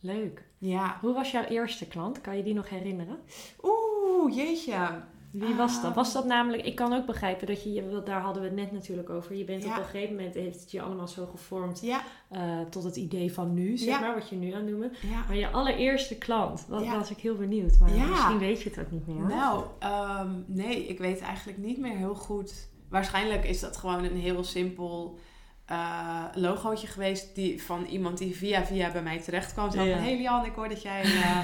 [0.00, 0.44] Leuk.
[0.58, 0.98] Ja.
[1.00, 2.20] Hoe was jouw eerste klant?
[2.20, 3.18] Kan je die nog herinneren?
[3.62, 5.02] Oeh, jeetje.
[5.32, 5.90] Wie was dat?
[5.90, 5.96] Ah.
[5.96, 6.64] Was dat namelijk...
[6.66, 8.02] Ik kan ook begrijpen dat je...
[8.04, 9.34] Daar hadden we het net natuurlijk over.
[9.34, 9.70] Je bent Ja.
[9.70, 10.34] op een gegeven moment...
[10.34, 11.80] Heeft het je allemaal zo gevormd...
[11.82, 14.00] Ja, eh, tot het idee van nu, zeg Ja.
[14.00, 14.14] maar.
[14.14, 14.92] Wat je nu aan het noemen.
[15.10, 15.24] ja.
[15.26, 16.64] Maar je allereerste klant.
[16.68, 17.78] Dat was ik heel benieuwd.
[17.78, 18.06] Maar Ja.
[18.06, 19.26] misschien weet je het ook niet meer.
[19.26, 22.68] Nou, ehm, nee, ik weet eigenlijk niet meer heel goed.
[22.88, 25.18] Waarschijnlijk is dat gewoon een heel simpel
[25.70, 29.70] eh, logootje geweest die, van iemand die via via bij mij terecht kwam.
[29.70, 29.94] Zo Ja.
[29.96, 31.38] van, hey Lian, ik hoor dat jij eh,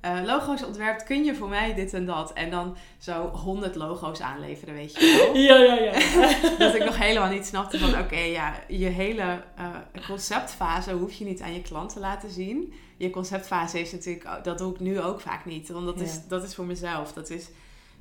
[0.18, 1.04] eh, logo's ontwerpt.
[1.04, 2.32] Kun je voor mij dit en dat?
[2.32, 5.36] En dan zo honderd logo's aanleveren, weet je wel.
[5.42, 5.92] Ja, ja, ja.
[6.64, 9.42] dat ik nog helemaal niet snapte van, oké, ja, je hele
[10.06, 12.72] conceptfase hoef je niet aan je klant te laten zien.
[12.96, 15.68] Je conceptfase is natuurlijk, oh, dat doe ik nu ook vaak niet.
[15.68, 16.04] Want dat, Ja.
[16.04, 17.12] is, dat is voor mezelf.
[17.12, 17.48] Dat is,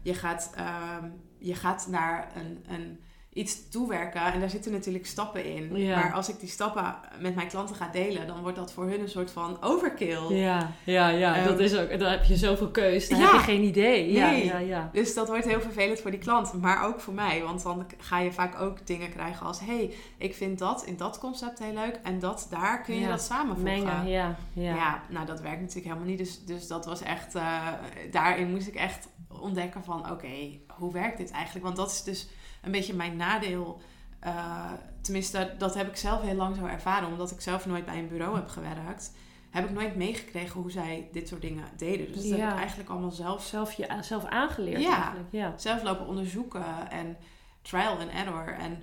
[0.01, 1.05] je gaat, ehm,
[1.37, 2.99] je gaat naar een, een,
[3.39, 5.75] iets toewerken en daar zitten natuurlijk stappen in.
[5.78, 5.99] Ja.
[5.99, 9.02] Maar als ik die stappen met mijn klanten ga delen, dan wordt dat voor hun
[9.02, 10.34] een soort van overkill.
[10.36, 11.36] Ja, ja, ja.
[11.36, 13.10] Ehm, dat is ook, dan heb je zoveel keus.
[13.10, 13.25] Dan ja.
[13.25, 14.12] heb je geen idee.
[14.12, 14.45] Ja, Nee.
[14.45, 14.89] ja, ja.
[14.93, 17.41] Dus dat wordt heel vervelend voor die klant, maar ook voor mij.
[17.43, 19.60] Want dan ga je vaak ook dingen krijgen als...
[19.60, 23.21] hey, ik vind dat in dat concept heel leuk en dat daar kun je dat
[23.21, 23.84] samenvoegen.
[23.84, 24.36] Mengen, ja.
[24.54, 24.75] Ja.
[24.75, 25.02] Ja.
[25.10, 26.17] nou dat werkt natuurlijk helemaal niet.
[26.17, 27.36] Dus, dus dat was echt...
[27.36, 27.67] eh,
[28.12, 29.08] daarin moest ik echt
[29.41, 30.12] ontdekken van...
[30.12, 30.28] oké,
[30.67, 31.65] hoe werkt dit eigenlijk?
[31.65, 32.28] Want dat is dus
[32.62, 33.82] een beetje mijn nadeel...
[34.19, 37.08] eh, tenminste, dat heb ik zelf heel lang zo ervaren.
[37.08, 39.12] Omdat ik zelf nooit bij een bureau heb gewerkt...
[39.50, 42.12] heb ik nooit meegekregen hoe zij dit soort dingen deden.
[42.13, 45.02] Dus dat heb ik eigenlijk allemaal zelf Zelf, je, zelf aangeleerd Ja.
[45.02, 45.28] eigenlijk.
[45.32, 45.54] Ja.
[45.58, 47.17] zelf lopen onderzoeken en
[47.62, 48.54] trial and error.
[48.54, 48.82] En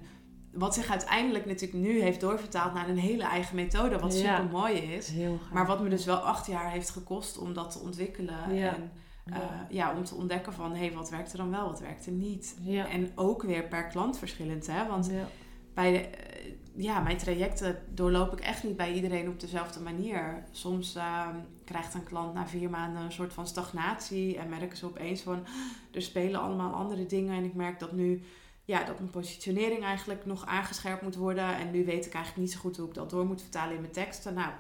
[0.53, 4.37] wat zich uiteindelijk natuurlijk nu heeft doorvertaald naar een hele eigen methode, wat Ja.
[4.37, 5.09] super mooi is.
[5.53, 8.45] Maar wat me dus wel acht jaar heeft gekost om dat te ontwikkelen.
[8.75, 8.93] En
[9.33, 12.07] eh, ja, om te ontdekken van hé, hey, wat werkt er dan wel, wat werkt
[12.07, 12.57] er niet.
[12.61, 12.89] ja.
[12.89, 14.87] En ook weer per klant verschillend, hè?
[14.87, 15.29] Want ja.
[15.75, 20.45] bij de, eh, ja, mijn trajecten doorloop ik echt niet bij iedereen op dezelfde manier.
[20.51, 24.87] Soms ehm, krijgt een klant na vier maanden een soort van stagnatie en merken ze
[24.87, 25.47] opeens van
[25.93, 28.23] er spelen allemaal andere dingen en ik merk dat nu
[28.65, 32.53] ja, dat mijn positionering eigenlijk nog aangescherpt moet worden en nu weet ik eigenlijk niet
[32.53, 34.35] zo goed hoe ik dat door moet vertalen in mijn teksten.
[34.35, 34.51] Nou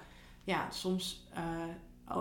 [0.44, 1.28] ja, soms
[2.08, 2.16] uh,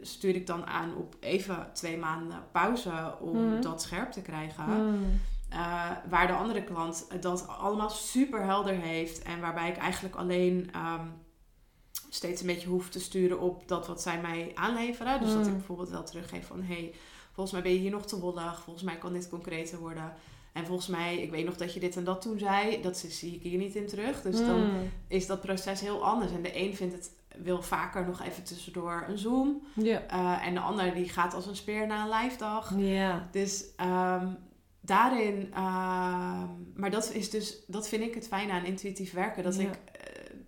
[0.00, 3.60] stuur ik dan aan op even twee maanden pauze om hmm.
[3.60, 4.64] dat scherp te krijgen.
[4.64, 5.20] Hmm.
[5.52, 9.22] Uh, waar de andere klant dat allemaal super helder heeft.
[9.22, 11.12] En waarbij ik eigenlijk alleen um,
[12.10, 15.20] steeds een beetje hoef te sturen op dat wat zij mij aanleveren.
[15.20, 15.56] Dus dat ik hmm.
[15.56, 16.94] bijvoorbeeld wel teruggeef van hey,
[17.32, 18.60] volgens mij ben je hier nog te wollig.
[18.60, 20.12] Volgens mij kan dit concreter worden.
[20.52, 22.82] En volgens mij, ik weet nog dat je dit en dat toen zei.
[22.82, 24.22] Dat zie ik hier niet in terug.
[24.22, 24.70] Dus dan
[25.08, 26.32] is dat proces heel anders.
[26.32, 27.10] En de een vindt het
[27.42, 29.62] wil vaker nog even tussendoor een Zoom.
[29.74, 30.02] Ja.
[30.12, 32.72] Uh, en de ander die gaat als een speer naar een live dag.
[32.76, 33.28] Ja.
[33.30, 34.36] Dus um,
[34.80, 36.42] daarin, uh,
[36.74, 39.42] maar dat is dus, dat vind ik het fijne aan intuïtief werken.
[39.42, 39.76] Dat ik uh,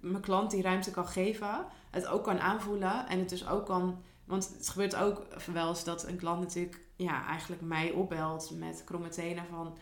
[0.01, 4.03] mijn klant die ruimte kan geven, het ook kan aanvoelen en het dus ook kan.
[4.25, 8.83] Want het gebeurt ook wel eens dat een klant natuurlijk ja, eigenlijk mij opbelt met
[8.85, 9.77] kromme tenen van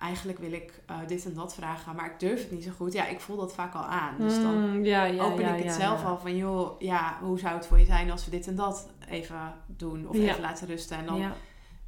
[0.00, 2.92] eigenlijk wil ik uh, dit en dat vragen, maar ik durf het niet zo goed.
[2.92, 4.14] Ja, ik voel dat vaak al aan.
[4.18, 7.54] Dus dan mm, ja, ja, open ik het zelf al van, joh, ja, hoe zou
[7.54, 10.96] het voor je zijn als we dit en dat even doen of even laten rusten.
[10.96, 11.32] En dan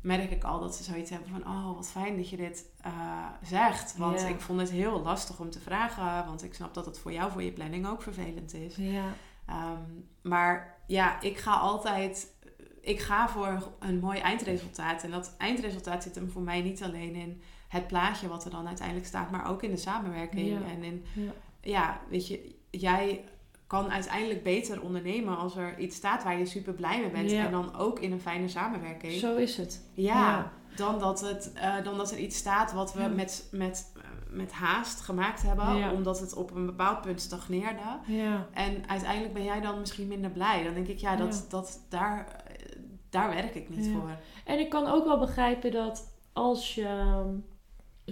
[0.00, 2.92] merk ik al dat ze zoiets hebben van, oh, wat fijn dat je dit uh,
[3.42, 3.96] zegt.
[3.96, 7.12] Want ik vond het heel lastig om te vragen, want ik snap dat het voor
[7.12, 8.76] jou, voor je planning ook vervelend is.
[8.76, 9.04] Ja.
[9.48, 12.30] Um, maar ja, ik ga altijd
[12.82, 15.02] ik ga voor een mooi eindresultaat.
[15.02, 18.66] En dat eindresultaat zit hem voor mij niet alleen in het plaatje wat er dan
[18.66, 20.64] uiteindelijk staat, maar ook in de samenwerking.
[20.64, 21.32] En in, ja.
[21.60, 23.24] ja, weet je, jij
[23.66, 27.32] kan uiteindelijk beter ondernemen als er iets staat waar je super blij mee bent.
[27.32, 29.12] En dan ook in een fijne samenwerking.
[29.12, 29.88] Zo is het.
[29.94, 33.92] Ja, Dan, dat het, uh, dan dat er iets staat wat we met, met,
[34.30, 35.92] met haast gemaakt hebben.
[35.92, 37.98] Omdat het op een bepaald punt stagneerde.
[38.52, 40.62] En uiteindelijk ben jij dan misschien minder blij.
[40.64, 42.44] Dan denk ik, ja, dat, dat, daar,
[43.10, 44.10] daar werk ik niet voor.
[44.44, 47.22] En ik kan ook wel begrijpen dat als je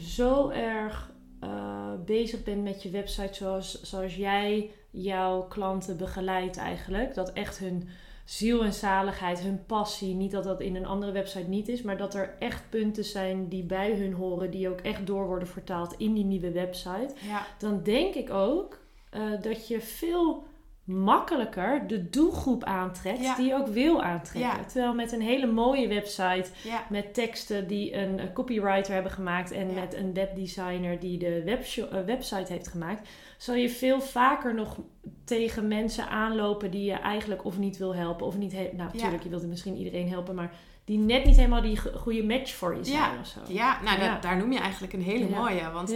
[0.01, 1.13] zo erg
[1.45, 7.15] uh, bezig bent met je website zoals, zoals jij jouw klanten begeleidt eigenlijk.
[7.15, 7.89] Dat echt hun
[8.25, 11.97] ziel en zaligheid, hun passie, niet dat dat in een andere website niet is, maar
[11.97, 15.95] dat er echt punten zijn die bij hun horen, die ook echt door worden vertaald
[15.99, 17.15] in die nieuwe website.
[17.29, 17.47] Ja.
[17.59, 18.79] Dan denk ik ook
[19.15, 20.45] uh, dat je veel
[20.85, 24.67] makkelijker de doelgroep aantrekt die je ook wil aantrekken.
[24.67, 26.51] Terwijl met een hele mooie website
[26.89, 32.53] met teksten die een, copywriter hebben gemaakt en met een webdesigner die de uh, website
[32.53, 34.79] heeft gemaakt, zal je veel vaker nog
[35.25, 38.53] tegen mensen aanlopen die je eigenlijk of niet wil helpen of niet.
[38.53, 40.53] Nou, natuurlijk, je wilt misschien iedereen helpen, maar
[40.85, 43.41] die net niet helemaal die goede match voor je zijn of zo.
[43.49, 45.71] Ja, nou, daar noem je eigenlijk een hele mooie.
[45.71, 45.95] Want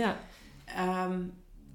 [1.09, 1.33] um,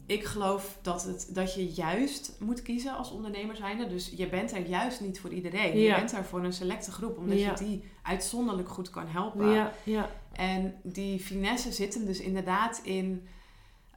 [0.10, 3.88] ik geloof dat, het, dat je juist moet kiezen als ondernemer zijnde.
[3.88, 5.78] Dus je bent er juist niet voor iedereen.
[5.78, 9.50] Je bent er voor een selecte groep, omdat je die uitzonderlijk goed kan helpen.
[9.50, 9.74] Ja.
[9.84, 10.10] Ja.
[10.34, 13.28] En die finesse zit hem dus inderdaad in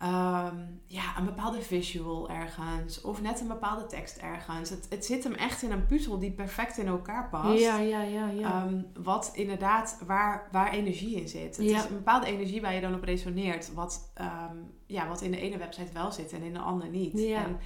[0.03, 3.01] Ehm, ja, een bepaalde visual ergens.
[3.01, 4.71] Of net een bepaalde tekst ergens.
[4.71, 7.61] Het, het zit hem echt in een puzzel die perfect in elkaar past.
[7.61, 8.29] Ja, ja, ja.
[8.29, 8.65] ja.
[8.65, 11.57] Um, wat inderdaad, waar, waar energie in zit.
[11.57, 13.75] Het is een bepaalde energie waar je dan op resoneert.
[13.75, 17.19] Wat, um, ja, wat in de ene website wel zit en in de andere niet.
[17.19, 17.45] Ja.
[17.45, 17.59] En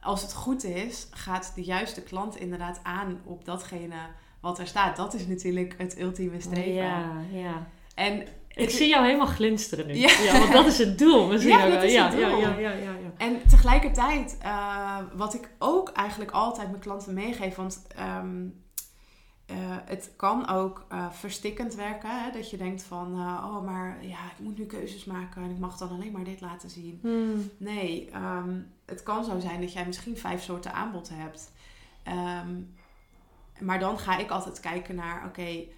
[0.00, 3.98] als het goed is, gaat de juiste klant inderdaad aan op datgene
[4.40, 4.96] wat er staat.
[4.96, 6.72] Dat is natuurlijk het ultieme streven.
[6.72, 7.66] Ja, ja.
[7.94, 9.94] En ik zie jou helemaal glinsteren nu.
[9.94, 10.38] Ja.
[10.38, 11.26] want dat is het doel.
[11.26, 12.28] Misschien ja, dat is ja, het doel.
[12.28, 13.12] Ja, ja, ja, ja, ja.
[13.16, 17.86] En tegelijkertijd, uh, wat ik ook eigenlijk altijd mijn klanten meegeef, want
[18.18, 18.64] um,
[19.50, 22.22] uh, het kan ook uh, verstikkend werken.
[22.22, 22.30] Hè?
[22.30, 25.76] Dat je denkt van, oh, maar ja, ik moet nu keuzes maken en ik mag
[25.76, 26.98] dan alleen maar dit laten zien.
[27.02, 27.50] Hmm.
[27.56, 31.52] Nee, um, het kan zo zijn dat jij misschien vijf soorten aanbod hebt.
[32.44, 32.74] Um,
[33.58, 35.72] maar dan ga ik altijd kijken naar, oké, okay,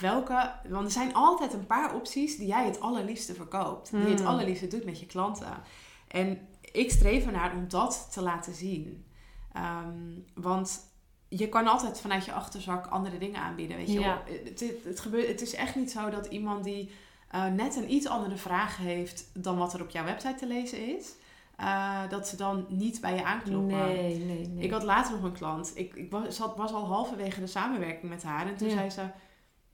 [0.00, 3.90] welke, want er zijn altijd een paar opties die jij het allerliefste verkoopt.
[3.90, 4.28] Die je het hmm.
[4.28, 5.62] allerliefste doet met je klanten.
[6.08, 9.04] En ik streef ernaar om dat te laten zien.
[9.52, 9.98] Ehm,
[10.34, 10.80] want
[11.28, 13.76] je kan altijd vanuit je achterzak andere dingen aanbieden.
[13.76, 14.00] Weet je?
[14.00, 14.22] Ja.
[14.44, 16.90] Het, het, gebeurt, het is echt niet zo dat iemand die
[17.34, 20.96] uh, net een iets andere vraag heeft dan wat er op jouw website te lezen
[20.98, 21.14] is.
[21.60, 23.78] Uh, dat ze dan niet bij je aankloppen.
[23.78, 24.64] Nee, nee, nee.
[24.64, 25.72] Ik had later nog een klant.
[25.74, 28.46] Ik, ik was, was al halverwege de samenwerking met haar.
[28.46, 29.02] En toen zei ze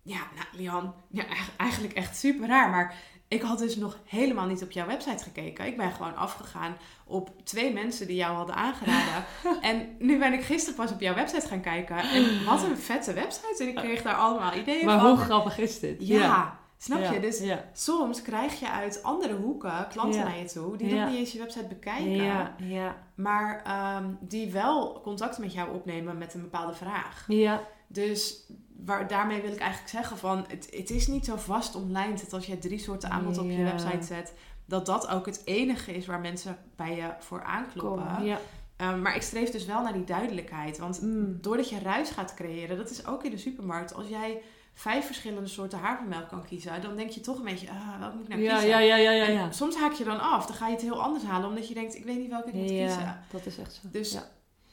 [0.03, 1.25] ja, nou, Lian, ja,
[1.57, 2.71] eigenlijk echt super raar.
[2.71, 2.95] Maar
[3.29, 5.67] ik had dus nog helemaal niet op jouw website gekeken.
[5.67, 9.25] Ik ben gewoon afgegaan op twee mensen die jou hadden aangeraden.
[9.61, 11.97] en nu ben ik gisteren pas op jouw website gaan kijken.
[11.97, 13.57] En wat een vette website.
[13.59, 15.09] En ik kreeg daar allemaal ideeën maar van.
[15.09, 16.07] Maar hoe grappig is dit?
[16.07, 17.21] Ja, Snap Ja, je?
[17.21, 21.33] Dus soms krijg je uit andere hoeken klanten naar je toe die nog niet eens
[21.33, 26.41] je website bekijken, Ja, ja, maar ehm, die wel contact met jou opnemen met een
[26.41, 27.25] bepaalde vraag.
[27.29, 28.47] ja, Dus
[28.85, 32.33] waar, daarmee wil ik eigenlijk zeggen van het, het is niet zo vast online dat
[32.33, 34.35] als je drie soorten aanbod op je website zet,
[34.67, 38.07] dat dat ook het enige is waar mensen bij je voor aankloppen.
[38.17, 38.25] kom.
[38.25, 38.39] Ja.
[38.77, 40.79] Ehm, maar ik streef dus wel naar die duidelijkheid.
[40.79, 41.39] Want Mm.
[41.41, 43.95] doordat je ruis gaat creëren, dat is ook in de supermarkt.
[43.95, 44.43] Als jij
[44.75, 48.25] vijf verschillende soorten havermelk kan kiezen, dan denk je toch een beetje, ah, welke moet
[48.25, 48.69] ik nou Ja, kiezen?
[48.71, 49.51] ja, ja, ja, ja, En ja.
[49.53, 50.47] soms haak je dan af.
[50.47, 52.55] Dan ga je het heel anders halen, omdat je denkt, ik weet niet welke ik
[52.55, 53.01] moet kiezen.
[53.01, 53.89] Ja, dat is echt zo.
[53.93, 54.19] Dus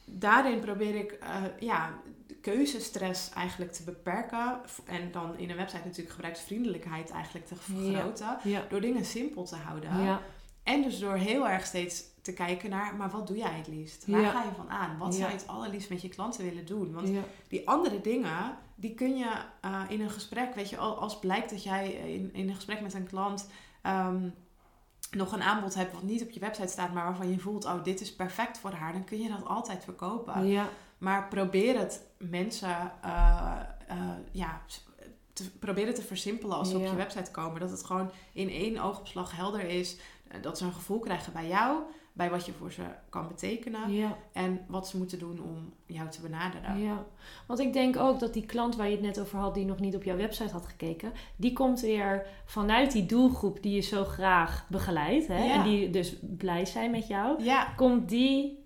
[0.04, 1.90] daarin probeer ik eh, ja,
[2.52, 4.60] keuzestress eigenlijk te beperken.
[4.84, 8.38] En dan in een website natuurlijk gebruiksvriendelijkheid eigenlijk te vergroten.
[8.44, 10.02] Ja, Door dingen simpel te houden.
[10.04, 10.20] ja,
[10.62, 14.06] En dus door heel erg steeds te kijken naar, maar wat doe jij het liefst?
[14.06, 14.98] Waar ga je van aan?
[14.98, 16.92] Wat zou je het allerliefst met je klanten willen doen?
[16.92, 17.08] Want
[17.48, 19.30] die andere dingen, die kun je
[19.60, 22.80] eh, in een gesprek, weet je, al- als blijkt dat jij in, in een gesprek
[22.80, 23.48] met een klant
[23.82, 24.28] ehm,
[25.10, 27.84] nog een aanbod hebt wat niet op je website staat, maar waarvan je voelt, oh,
[27.84, 30.46] dit is perfect voor haar, dan kun je dat altijd verkopen.
[30.46, 30.68] ja.
[30.98, 33.56] Maar probeer het mensen, eh,
[33.86, 33.96] eh,
[34.32, 34.60] ja,
[35.32, 37.60] te, probeer het te versimpelen als ze op je website komen.
[37.60, 39.96] Dat het gewoon in één oogopslag helder is.
[40.28, 41.78] eh, Dat ze een gevoel krijgen bij jou,
[42.12, 43.92] bij wat je voor ze kan betekenen.
[43.92, 44.16] ja.
[44.32, 46.78] En wat ze moeten doen om jou te benaderen.
[46.80, 47.04] Ja,
[47.46, 49.78] want ik denk ook dat die klant waar je het net over had, die nog
[49.78, 54.04] niet op jouw website had gekeken, die komt weer vanuit die doelgroep die je zo
[54.04, 55.26] graag begeleidt.
[55.26, 55.44] Hè?
[55.44, 55.52] Ja.
[55.54, 57.42] En die dus blij zijn met jou.
[57.42, 58.57] Ja, Komt die,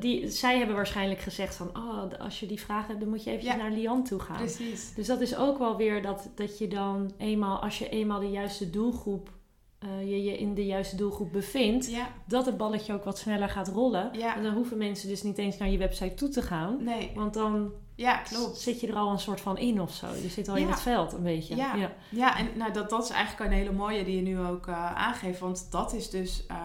[0.00, 3.30] die, zij hebben waarschijnlijk gezegd van, oh, als je die vraag hebt, dan moet je
[3.30, 3.60] eventjes Ja.
[3.62, 4.36] naar Lian toe gaan.
[4.36, 4.94] precies.
[4.94, 8.30] Dus dat is ook wel weer dat, dat je dan eenmaal, als je eenmaal de
[8.30, 9.30] juiste doelgroep,
[9.78, 13.48] eh, je je in de juiste doelgroep bevindt, Ja, dat het balletje ook wat sneller
[13.48, 14.10] gaat rollen.
[14.12, 14.36] ja.
[14.36, 16.84] En dan hoeven mensen dus niet eens naar je website toe te gaan.
[16.84, 18.58] Nee, Want dan ja, klopt.
[18.58, 20.06] zit je er al een soort van in of zo.
[20.22, 21.56] Je zit al in het veld een beetje.
[21.56, 21.74] Ja.
[21.74, 21.92] ja.
[22.10, 24.94] Ja, en nou, dat, dat is eigenlijk een hele mooie die je nu ook eh,
[24.94, 25.38] aangeeft.
[25.40, 26.62] Want dat is dus eh, eh,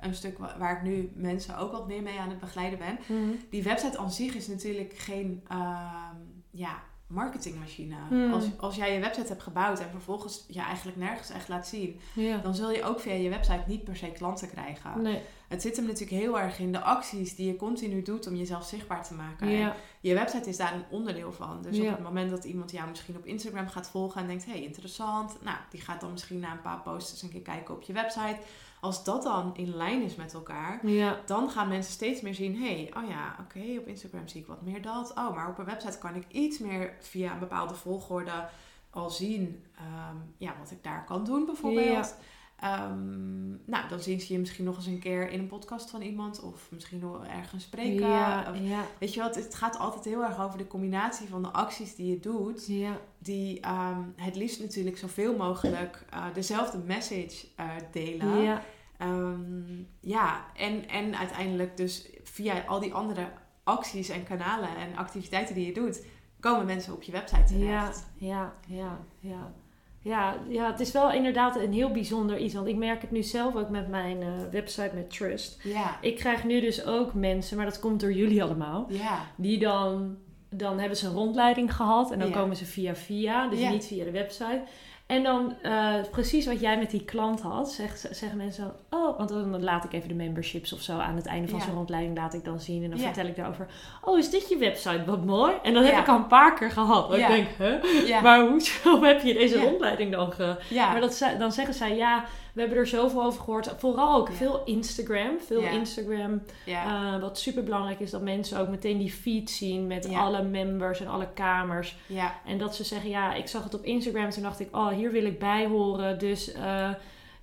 [0.00, 2.98] een stuk wa- waar ik nu mensen ook wat meer mee aan het begeleiden ben.
[3.06, 3.30] Mhm.
[3.50, 6.16] Die website aan zich is natuurlijk geen ehm,
[6.50, 7.94] ja, marketingmachine.
[8.08, 8.32] Hmm.
[8.32, 12.00] Als, als jij je website hebt gebouwd en vervolgens je eigenlijk nergens echt laat zien,
[12.42, 15.02] dan zul je ook via je website niet per se klanten krijgen.
[15.02, 15.20] Nee.
[15.48, 18.64] Het zit hem natuurlijk heel erg in de acties die je continu doet om jezelf
[18.66, 19.48] zichtbaar te maken.
[19.62, 21.62] En je website is daar een onderdeel van.
[21.62, 24.62] Dus op het moment dat iemand jou misschien op Instagram gaat volgen en denkt, hey,
[24.62, 25.36] interessant.
[25.42, 27.92] Nou, die gaat dan misschien na een paar posts eens een keer kijken op je
[27.92, 28.38] website.
[28.80, 31.20] Als dat dan in lijn is met elkaar, Ja.
[31.26, 34.62] dan gaan mensen steeds meer zien, hey, oh ja, oké, op Instagram zie ik wat
[34.62, 35.12] meer dat.
[35.14, 38.48] Oh, maar op een website kan ik iets meer via een bepaalde volgorde
[38.90, 42.16] al zien ehm, ja, wat ik daar kan doen bijvoorbeeld.
[42.60, 46.02] Ehm, nou, dan zien ze je misschien nog eens een keer in een podcast van
[46.02, 48.08] iemand of misschien nog ergens spreken.
[48.08, 48.50] Ja.
[48.50, 48.84] Of- Ja.
[48.98, 52.10] Weet je wat, het gaat altijd heel erg over de combinatie van de acties die
[52.10, 52.66] je doet.
[52.66, 52.98] Ja.
[53.18, 58.38] Die ehm, het liefst natuurlijk zoveel mogelijk eh, dezelfde message eh, delen.
[58.42, 58.62] Ja.
[58.98, 59.62] Ehm,
[60.00, 63.30] ja, en, en uiteindelijk dus via al die andere
[63.64, 66.04] acties en kanalen en activiteiten die je doet,
[66.40, 68.06] komen mensen op je website terecht.
[68.16, 68.54] Ja.
[68.66, 68.76] Ja.
[68.76, 68.98] Ja.
[69.20, 69.52] Ja,
[70.00, 72.54] ja, het is wel inderdaad een heel bijzonder iets.
[72.54, 75.60] Want ik merk het nu zelf ook met mijn eh, website met Trust.
[75.62, 78.86] Ja, Ik krijg nu dus ook mensen, maar dat komt door jullie allemaal.
[78.88, 80.16] ja, Die dan,
[80.50, 82.10] dan hebben ze een rondleiding gehad.
[82.10, 82.34] En dan Ja.
[82.34, 83.70] komen ze via via, dus Ja.
[83.70, 84.62] niet via de website.
[85.08, 89.16] En dan eh, precies wat jij met die klant had, zeg, zeggen mensen dan, oh,
[89.18, 91.64] want dan laat ik even de memberships of zo aan het einde van Ja.
[91.64, 92.82] zo'n rondleiding laat ik dan zien.
[92.84, 93.04] En dan Ja.
[93.04, 93.66] vertel ik daarover,
[94.04, 95.04] oh, is dit je website?
[95.06, 95.52] Wat mooi.
[95.62, 97.14] En dat heb ik al een paar keer gehad.
[97.14, 98.20] Ik denk, hè?
[98.22, 100.56] Maar hoezo heb je deze rondleiding dan ge...
[100.74, 102.24] Maar dat, dan zeggen zij, ja,
[102.58, 103.74] we hebben er zoveel over gehoord.
[103.78, 104.34] Vooral ook Ja.
[104.34, 105.38] veel Instagram.
[105.46, 105.70] Veel Ja.
[105.70, 106.42] Instagram.
[106.64, 110.42] ja, Uh, wat super belangrijk is dat mensen ook meteen die feed zien met alle
[110.42, 111.96] members en alle kamers.
[112.06, 114.30] ja, En dat ze zeggen, ja, ik zag het op Instagram.
[114.30, 116.18] Toen dacht ik, oh, hier wil ik bij horen.
[116.18, 116.90] Dus eh,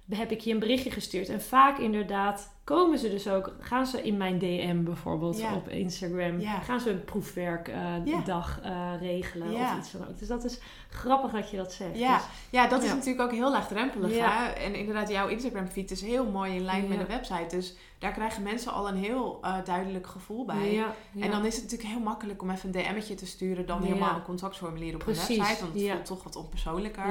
[0.09, 1.29] heb ik je een berichtje gestuurd.
[1.29, 5.53] En vaak inderdaad komen ze dus ook, gaan ze in mijn DM bijvoorbeeld Ja.
[5.55, 6.39] op Instagram.
[6.39, 6.59] Ja.
[6.59, 8.95] Gaan ze een proefwerkdag Ja.
[8.95, 9.71] regelen Ja.
[9.71, 10.19] of iets dan ook.
[10.19, 11.97] Dus dat is grappig dat je dat zegt.
[11.97, 12.15] Ja.
[12.17, 14.15] Dus, Ja, dat is natuurlijk ook heel laagdrempelig.
[14.15, 14.29] Ja.
[14.31, 14.45] Hè?
[14.51, 17.55] En inderdaad, jouw Instagram feed is heel mooi in lijn met de website.
[17.55, 20.83] Dus daar krijgen mensen al een heel eh, duidelijk gevoel bij.
[21.19, 24.15] En dan is het natuurlijk heel makkelijk om even een DM'tje te sturen dan helemaal
[24.15, 25.61] een contactformulier op Precies, een website.
[25.61, 27.03] Want het voelt toch wat onpersoonlijker.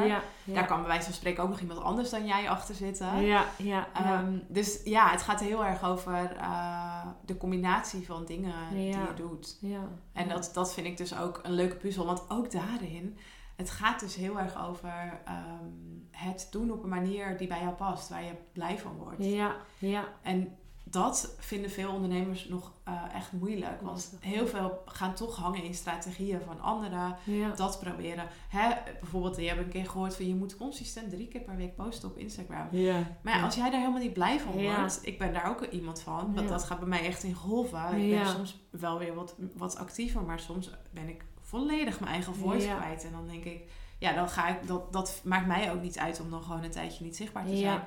[0.45, 3.21] Daar kan bij wijze van spreken ook nog iemand anders dan jij achter zitten.
[3.21, 3.89] Ja, ja, ja.
[3.95, 9.13] Ehm, dus ja, het gaat heel erg over eh, de combinatie van dingen die je
[9.17, 9.59] doet.
[9.61, 9.89] ja.
[10.13, 12.07] En dat, dat vind ik dus ook een leuke puzzel.
[12.07, 13.19] Want ook daarin,
[13.57, 15.69] het gaat dus heel erg over ehm,
[16.11, 18.09] het doen op een manier die bij jou past.
[18.09, 19.25] Waar je blij van wordt.
[19.25, 20.57] Ja, ja, En
[20.95, 23.81] dat vinden veel ondernemers nog uh, echt moeilijk.
[23.81, 27.17] Want heel veel gaan toch hangen in strategieën van anderen.
[27.25, 27.51] Ja.
[27.51, 28.27] Dat proberen.
[28.49, 31.77] Hè, bijvoorbeeld, je hebt een keer gehoord van je moet consistent drie keer per week
[31.77, 32.69] posten op Instagram.
[32.71, 33.17] Ja.
[33.23, 36.01] Maar ja, als jij daar helemaal niet blij van wordt, ik ben daar ook iemand
[36.01, 37.95] van, want dat gaat bij mij echt in golven.
[38.01, 42.35] Ik ben soms wel weer wat, wat actiever, maar soms ben ik volledig mijn eigen
[42.35, 43.05] voice kwijt.
[43.05, 46.21] En dan denk ik, ja, dan ga ik, dat, dat maakt mij ook niet uit
[46.21, 47.59] om dan gewoon een tijdje niet zichtbaar te Ja.
[47.59, 47.83] zijn.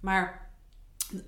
[0.00, 0.50] Maar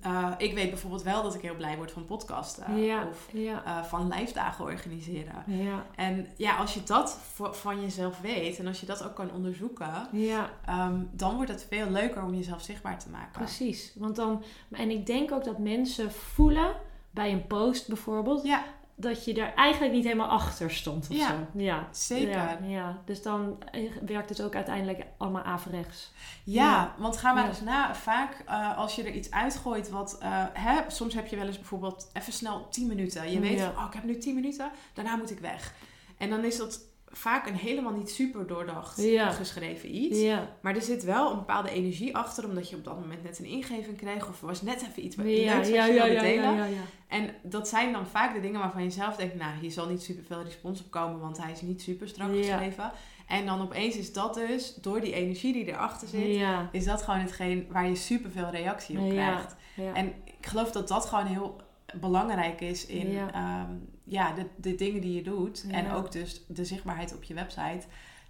[0.01, 3.07] eh, ik weet bijvoorbeeld wel dat ik heel blij word van podcasten ja.
[3.07, 3.63] of ja.
[3.65, 5.43] eh, van live dagen organiseren.
[5.47, 5.85] ja.
[5.95, 7.19] En ja, als je dat
[7.51, 10.49] van jezelf weet en als je dat ook kan onderzoeken, ja.
[10.65, 13.31] ehm, dan wordt het veel leuker om jezelf zichtbaar te maken.
[13.31, 13.93] Precies.
[13.95, 16.75] Want dan, en ik denk ook dat mensen voelen
[17.11, 18.63] bij een post bijvoorbeeld, Ja,
[18.95, 21.33] dat je daar eigenlijk niet helemaal achter stond of Ja, zo.
[21.59, 22.29] Ja, zeker.
[22.31, 23.01] Ja, ja.
[23.05, 26.11] Dus dan eh, werkt het ook uiteindelijk allemaal averechts.
[26.43, 26.95] Ja, Ja.
[26.97, 27.95] want ga maar eens na.
[27.95, 30.17] Vaak eh, als je er iets uitgooit wat...
[30.19, 33.31] eh, hè, soms heb je wel eens bijvoorbeeld even snel 10 minuten.
[33.31, 33.71] Je weet Ja.
[33.71, 34.71] van, oh, ik heb nu 10 minuten.
[34.93, 35.73] Daarna moet ik weg.
[36.17, 36.79] En dan is dat
[37.17, 39.31] vaak een helemaal niet super doordacht Ja.
[39.31, 40.19] geschreven iets.
[40.19, 42.45] Ja, Maar er zit wel een bepaalde energie achter.
[42.45, 44.27] Omdat je op dat moment net een ingeving kreeg.
[44.27, 46.55] Of er was net even iets wat ja, ja, je ja, wilde ja, delen.
[46.55, 46.81] ja, ja.
[47.07, 49.35] En dat zijn dan vaak de dingen waarvan je zelf denkt...
[49.35, 51.19] Nou, hier zal niet super veel respons op komen.
[51.19, 52.91] Want hij is niet super strak geschreven.
[53.27, 57.19] En dan opeens is dat dus, door die energie die erachter zit is dat gewoon
[57.19, 59.55] hetgeen waar je superveel reactie op krijgt.
[59.93, 61.61] En ik geloof dat dat gewoon heel
[61.99, 63.27] belangrijk is in Ja.
[63.33, 63.67] ja.
[64.03, 65.65] ja, de, de dingen die je doet.
[65.71, 67.81] En ook dus de zichtbaarheid op je website.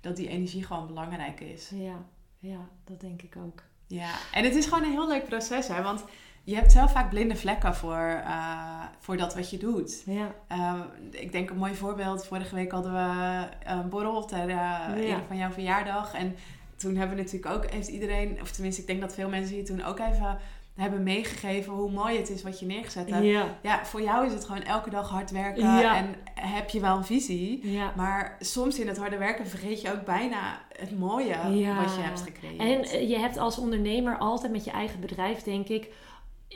[0.02, 1.72] Dat die energie gewoon belangrijk is.
[1.74, 2.06] ja,
[2.40, 3.64] ja, dat denk ik ook.
[3.88, 5.82] Ja, en het is gewoon een heel leuk proces, hè.
[5.82, 6.04] Want
[6.44, 10.04] je hebt zelf vaak blinde vlekken voor, eh, voor dat wat je doet.
[10.06, 12.26] Ja, Eh, ik denk een mooi voorbeeld.
[12.26, 16.14] Vorige week hadden we een borrel ter uh, ere van jouw verjaardag.
[16.14, 16.36] En
[16.76, 19.66] toen hebben we natuurlijk ook, heeft iedereen, of tenminste, ik denk dat veel mensen hier
[19.66, 20.38] toen ook even
[20.76, 23.26] hebben meegegeven hoe mooi het is wat je neergezet hebt.
[23.26, 25.96] ja, Ja, voor jou is het gewoon elke dag hard werken Ja.
[25.98, 27.72] en heb je wel een visie.
[27.72, 27.94] ja.
[27.96, 31.36] Maar soms in het harde werken vergeet je ook bijna het mooie
[31.76, 32.60] wat je hebt gecreëerd.
[32.60, 35.88] En eh, je hebt als ondernemer altijd met je eigen bedrijf, denk ik,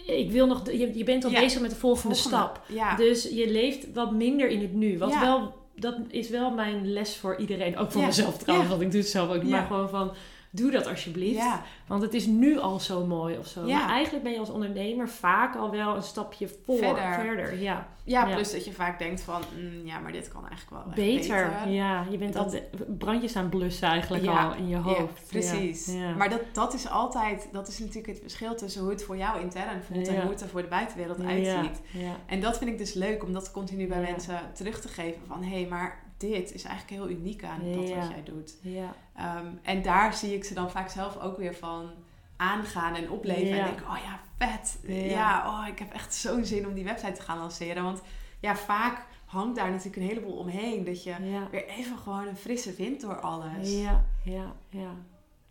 [0.06, 2.38] ik wil nog, je, je bent al bezig met de volgende, Volgende.
[2.46, 2.62] stap.
[2.68, 4.98] Ja, Dus je leeft wat minder in het nu.
[4.98, 7.78] Wat wel, dat is wel mijn les voor iedereen.
[7.78, 9.44] Ook voor mezelf trouwens, want ik doe het zelf ook.
[9.44, 10.12] Maar gewoon van,
[10.52, 11.36] doe dat alsjeblieft.
[11.38, 13.66] ja, Want het is nu al zo mooi of zo.
[13.66, 13.80] Ja.
[13.80, 17.14] Maar eigenlijk ben je als ondernemer vaak al wel een stapje voor, Verder.
[17.14, 17.62] verder.
[17.62, 17.88] Ja.
[18.04, 18.34] ja, Ja.
[18.36, 21.50] plus dat je vaak denkt van, mm, ja, maar dit kan eigenlijk wel Beter.
[21.52, 21.70] beter.
[21.72, 25.28] Ja, je bent Dat- al de brandjes aan het blussen eigenlijk al in je hoofd.
[25.28, 25.88] precies.
[26.18, 29.42] Maar dat, dat is altijd, dat is natuurlijk het verschil tussen hoe het voor jou
[29.42, 31.82] intern voelt en hoe het er voor de buitenwereld uitziet.
[31.92, 32.16] Ja.
[32.26, 35.44] En dat vind ik dus leuk om dat continu bij mensen terug te geven van
[35.44, 38.58] hé, hey, maar dit is eigenlijk heel uniek aan dat wat jij doet.
[38.62, 38.96] Ja.
[39.20, 41.90] Ehm, en daar zie ik ze dan vaak zelf ook weer van
[42.38, 43.48] aangaan en opleven.
[43.48, 43.58] Ja.
[43.58, 44.80] En denk, oh ja, vet.
[44.88, 44.96] Ja.
[44.96, 47.84] Ja, oh, ik heb echt zo'n zin om die website te gaan lanceren.
[47.84, 48.02] Want
[48.40, 50.84] ja, vaak hangt daar natuurlijk een heleboel omheen.
[50.84, 51.48] Dat je Ja.
[51.52, 53.82] weer even gewoon een frisse wind door alles.
[53.82, 54.92] Ja, ja, ja.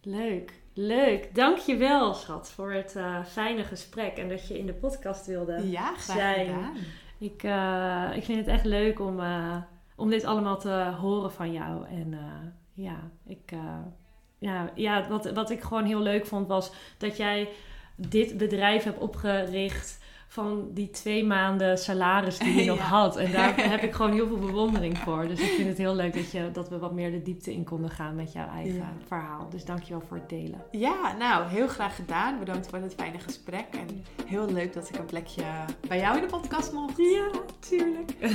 [0.02, 1.34] Leuk, leuk.
[1.34, 5.70] Dankjewel, schat, voor het eh, fijne gesprek en dat je in de podcast wilde.
[5.70, 6.46] Ja, graag Zijn.
[6.46, 6.76] gedaan.
[7.18, 9.56] Ik, eh, ik vind het echt leuk om, eh,
[9.96, 11.86] om dit allemaal te horen van jou.
[11.86, 12.14] En
[12.78, 13.58] ja, ik, eh,
[14.38, 17.48] ja, ja wat, wat ik gewoon heel leuk vond was dat jij
[17.96, 19.98] dit bedrijf hebt opgericht
[20.30, 23.16] van die twee maanden salaris die je nog had.
[23.16, 25.28] En daar heb ik gewoon heel veel bewondering voor.
[25.28, 27.64] Dus ik vind het heel leuk dat, je, dat we wat meer de diepte in
[27.64, 28.92] konden gaan met jouw eigen Ja.
[29.06, 29.48] verhaal.
[29.50, 30.62] Dus dankjewel voor het delen.
[30.70, 32.38] Ja, nou, heel graag gedaan.
[32.38, 33.66] Bedankt voor het fijne gesprek.
[33.70, 35.42] En heel leuk dat ik een plekje
[35.88, 36.96] bij jou in de podcast mocht.
[36.96, 38.12] Ja, tuurlijk.